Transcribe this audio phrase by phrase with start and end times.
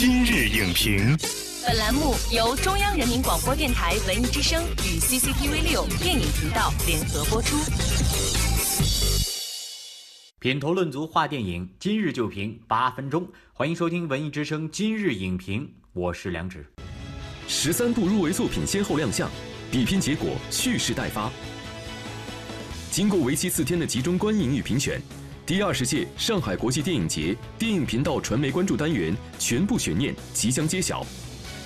[0.00, 1.18] 今日影评，
[1.66, 7.56] 本栏目由中央人民广播电台文艺之声与 CCTV 六电影频道联合播出。
[10.38, 13.26] 品头论足话电影，今日就评八分钟。
[13.52, 16.64] 欢迎收听文艺之声今日影评，我是梁植。
[17.48, 19.28] 十三部入围作品先后亮相，
[19.68, 21.28] 比拼结果蓄势待发。
[22.92, 25.02] 经过为期四天的集中观影与评选。
[25.48, 31.02] 第二十届上海国际电影节电影频道传媒关注单元全部悬念即将揭晓。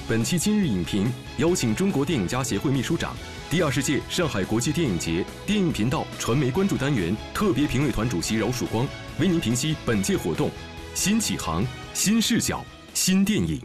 [0.09, 3.13] 本期今日影评邀请中国电影家协会秘书长、
[3.51, 8.87] 第二十届上海国际电影节电影频道传媒关注单元特别评委团主席饶曙光，
[9.19, 10.49] 为您评析本届活动
[10.95, 13.61] 新启航、新视角、新电影。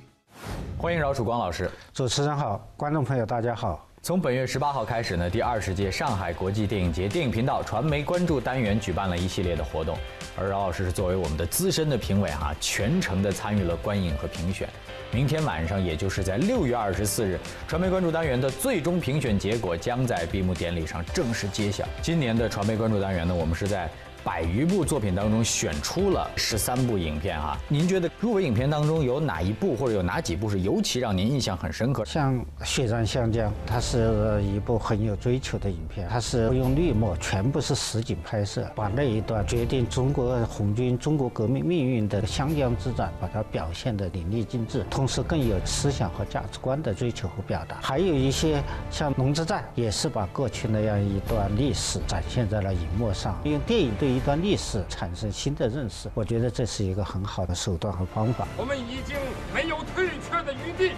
[0.79, 1.70] 欢迎饶曙光老师。
[1.93, 3.87] 主持人好，观众朋友大家好。
[4.07, 9.98] 从本月十八号开始呢，第二十届上海国际电影节电影频道传媒关注单元举办了一系列的活动，
[10.38, 14.65] 而饶老师是作为我们的资深的评委哈，全程的参与了观影和评选。
[15.12, 21.84] 明天晚上，也就是在六月二十四日，传媒关注单元的最终评选结果将在闭幕典礼上正式揭晓。
[22.01, 23.89] 今年的传媒关注单元呢，我们是在。
[24.27, 32.03] 百余部作品当中选出了十三部影片哈，您觉得入围影片当中有哪一部或者有哪几部是尤其让您印象很深刻？
[32.03, 47.77] 像《血战湘江》，它是一部很有追求的影片，它是用绿幕，全部是实景拍摄，把那一段决定中国红军、中国革命命运的湘江之战，把它表现得淋漓尽致，同时更有思想和价值观的追求和表达。
[47.81, 48.61] 还有一些
[48.91, 54.16] 像《龙之战》，也是把过去那样一段历史展现在了荧幕上，用电影对。
[54.18, 58.48] 一段历史产生新的认识，我觉得这是一个很好的手段和方法。
[58.57, 59.15] 我们已经
[59.54, 60.96] 没有退却的余地。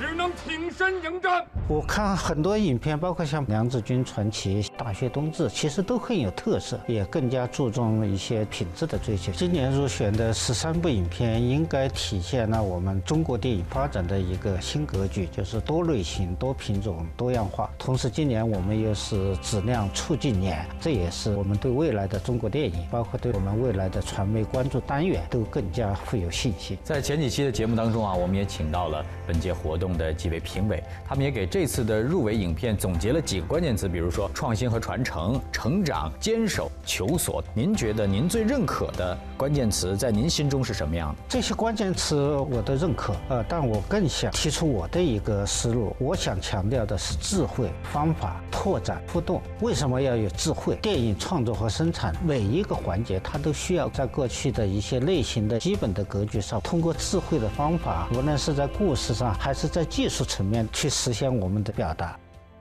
[0.00, 1.44] 只能挺身迎战。
[1.68, 9.30] 我看很多影片，包括像《梁子军传奇》《大学冬至》，其实都很有特色，也更加注重一些品质的追求。
[9.32, 17.70] 今年入选的十三部影片，应该体现了我们中国电影发展的一个新格局，就是多类型、多品种、多样化。
[17.78, 26.78] 同时，今年我们又是质量促进年，这也是我们对未来的中国电影，包括对我们未来的传媒关注单元，都更加富有信心。
[26.82, 29.89] 在前几期的节目当中啊，我们也请到了本届活动。
[29.96, 37.42] 的几位评委，他们也给这次的入围影片总结了几个关键词，比如说创新和传承、成长、坚守、求索。
[37.54, 41.22] 您觉得您最认可的关键词在您心中是什么样的？
[41.28, 45.94] 这些关键词我都认可，呃，但我更想提出我的一个思路。
[45.98, 49.40] 我想强调的是智慧、方法、拓展、互动。
[49.60, 50.76] 为什么要有智慧？
[50.76, 62.14] 电影创作和生产每一个环节，它都需要在过去的一些类型的基本的格局上，通过智慧的方法，无论是在故事上还是在在技术层面去实现我们的表达，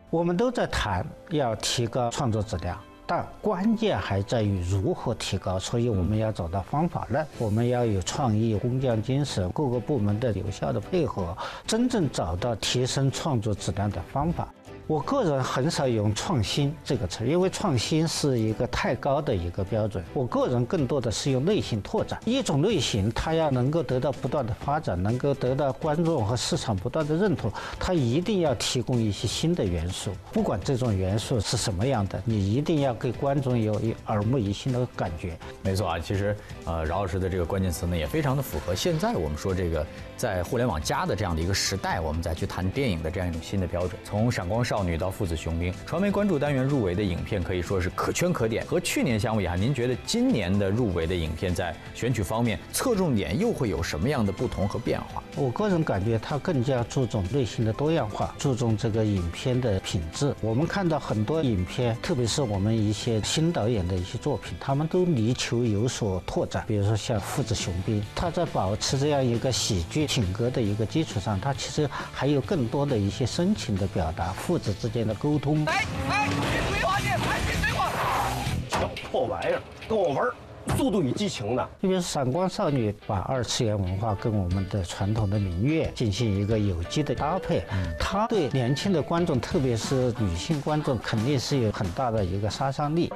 [0.09, 5.59] 我们都在谈要提高创作质量，但关键还在于如何提高。
[5.59, 11.38] 所以我们要找到方法论，我们要有创意、工匠精神，各个部门的有效的配合，
[11.68, 14.47] 真正找到提升创作质量的方法。
[14.90, 20.04] 我个人很少用“创新”这个词，因为创新是一个太高的一个标准。
[20.16, 22.20] 我个人更多的是用类型拓展。
[22.26, 30.12] 一种类型，它要能够得到不断的发展，能够得到观众和市场不断的认同，它一定要提供一些新的元素。
[30.34, 35.38] 不管这种元素是什么样的，你一定要给观众有一耳目一新的感觉。
[35.62, 36.36] 没错啊，其实
[36.66, 39.86] 呃，饶老师的这个关键词呢，也非常的符合现在我们说这个
[40.18, 43.92] 在互联网加的这样的一个时代，我们再去谈电影的这样一种新的标准。
[44.04, 44.79] 从闪光少。
[44.80, 48.66] 少女到父子雄兵，传媒关注单元入围的影片可以说是可圈可点。
[48.66, 55.22] 和去年相比啊，您觉得今年的入围的影片在选取方面侧重点又会有什么样的不同和变化？
[55.36, 60.34] 我个人感觉它更加注重类型的多样化，注重这个影片的品质。
[60.40, 66.64] 我们看到很多影片，特别是我们一些新导演的一些作品，他们都力求有所拓展。
[66.66, 74.32] 比如说像父子雄兵，他在保持这样一个喜剧品格的一个基础上，他其实还有更多的一些深情的表达。
[74.32, 74.69] 父子。
[74.74, 75.66] 之间的沟通。
[75.66, 76.30] 来来，
[76.72, 77.18] 对话去，来
[77.62, 77.91] 对话。
[78.69, 80.28] 小破玩意儿，跟我玩
[80.78, 81.68] 《速度与激情》呢？
[81.81, 87.63] 因为《闪光少女》把二次元文化跟我们的传统的民乐进行一个有机的搭配，
[88.00, 93.12] 它对年轻的观众，特别是女性观众，肯定是有很大的一个杀伤力。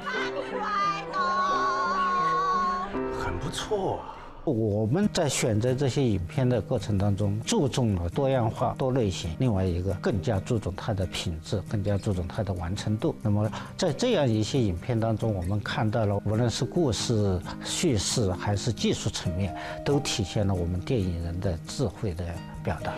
[3.20, 4.00] 很不错。
[4.46, 9.32] 我们在选择这些影片的过程当中，注重了多样化、多类型。
[9.40, 13.16] 另外一个，更加注重它的品质，更加注重它的完成度。
[13.22, 19.56] 那么，在这样一些影片当中，我们看到了，无论是故事叙事还是技术层面，
[19.86, 22.26] 都体现了我们电影人的智慧的
[22.64, 22.94] 表达。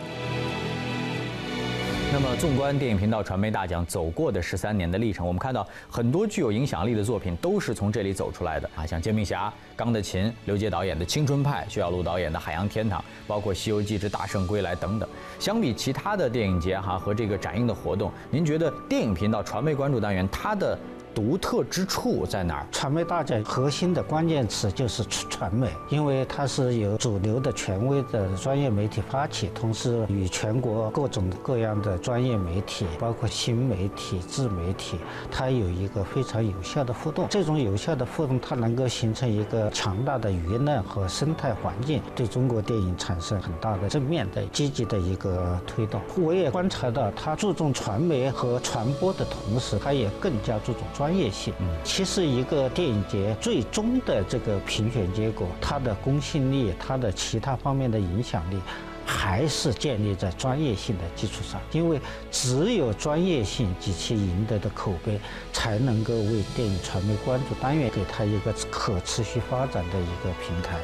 [2.13, 15.09] 那么，纵观电影频道传媒大奖走过的十三年的历程，我们看到很多具有影响力的作品都是从这里走出来的啊，像《煎饼侠》、《钢的琴》、刘杰导演的《青春派》、徐小璐导演的《海洋天堂》，包括《西游记之大圣归来》等等。
[15.39, 20.77] 相比其他的电影节哈和这个展映的活动，您觉得电影频道传媒关注单元它的？
[21.15, 22.67] 独特之处在哪儿？
[22.73, 34.99] 传媒大奖核心的关键词就是传媒，因为它是由主流的权威的专业媒体发起，同时与全国各种各样的专业媒体，包括新媒体、自媒体，
[35.31, 37.27] 它有一个非常有效的互动。
[37.29, 46.01] 这种有效的互动，它能够形成一个强大的舆论和生态环境，对中国电影产生很大的正面的、积极的一个推动。
[46.17, 51.04] 我也观察到，它注重传媒和传播的同时，它也更加注重专。
[51.05, 58.57] 专业性，嗯，其实一个电影节最终的这个评选结果，它的公信力，它的其他方面的影响力，
[59.05, 61.61] 还是建立在专业性的基础上。
[61.71, 65.19] 因为只有专业性及其赢得的口碑，
[65.53, 70.79] 才能够为电影传媒关注单元给它一个可持续发展的一个平台。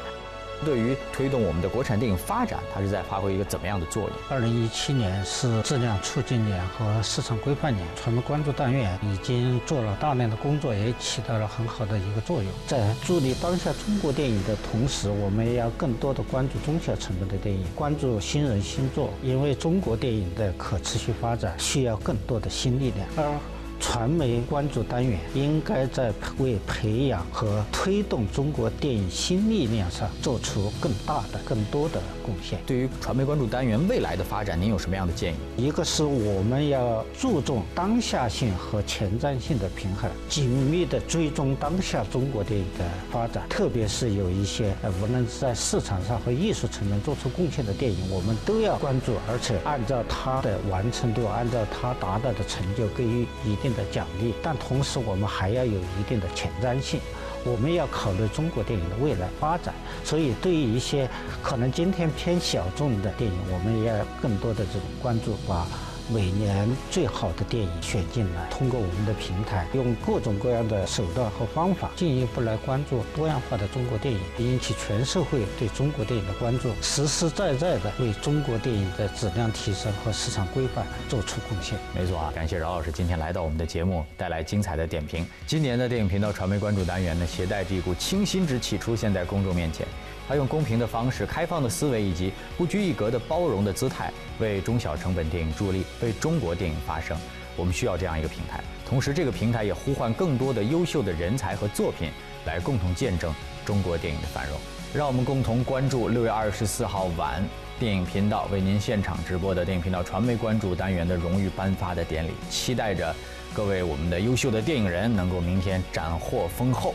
[0.64, 4.12] 对于推动我们的国产电影发展，它是在发挥一个怎么样的作用？
[4.28, 12.52] 二零一七年是质量促进年和市场规范年，传媒关注单元已经做了大量的工作，也起到了很好的一个作用。
[12.66, 23.06] 在助力当下中国电影的同时，我们也要更多的关注中小成本的电影，关注新人新作，因为中国电影的可持续发展需要更多的新力量。
[23.16, 23.38] 而
[23.82, 32.60] 传媒关注单元应该在为培养和推动中国电影新力量上做出更大的、更多的贡献。
[32.64, 35.66] 对于传媒关注单元未来的发展，您有什么样的建议？
[35.66, 57.00] 一个是我们要注重当下性和前瞻性的平衡，紧密地追踪当下中国电影的发展，特别是有一些呃，无论是在市场上和艺术层面做出贡献的电影，我们都要关注，而且按照它的完成度，按照它达到的成就给予一的奖励，但同时我们还要有一定的前瞻性，
[57.44, 59.74] 我们要考虑中国电影的未来发展。
[60.04, 61.08] 所以，对于一些
[61.42, 65.66] 可能今天偏小众的电影，我们也要更多的这种关注，把。
[66.08, 81.78] 每年最好的电影选进来，通过我们的平台，用各种各样的手段和方法，进一步来关注多样化的中国电影，引起全社会对中国电影的关注，实实在在的为中国电影的质量提升和市场规范做出贡献。
[81.94, 85.24] 没错啊，感谢饶老师今天来到我们的节目，带来精彩的点评。
[85.46, 89.86] 今年的电影频道传媒关注单元呢，携带着一股清新之气出现在公众面前。
[90.28, 97.16] 他用公平的方式、开放的思维以及不拘一格的包容的姿态，为中小成本电影助力，为中国电影发声。
[97.54, 102.10] 我们需要这样一个平台，同时这个平台也呼唤更多的优秀的人才和作品，
[102.46, 103.34] 来共同见证
[103.66, 104.56] 中国电影的繁荣。
[104.94, 107.42] 让我们共同关注六月二十四号晚
[107.78, 112.30] 电影频道为您现场直播的电影频道传媒关注单元的荣誉颁发的典礼。
[112.48, 113.14] 期待着
[113.52, 116.94] 各位我们的优秀的电影人能够明天斩获丰厚。